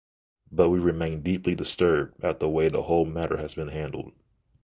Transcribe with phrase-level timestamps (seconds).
[0.51, 4.13] But we remain deeply disturbed at the way the whole matter has been handled.